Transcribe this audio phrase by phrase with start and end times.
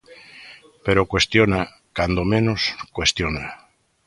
[0.85, 1.59] Pero cuestiona,
[1.97, 2.61] cando menos,
[2.95, 3.45] cuestiona.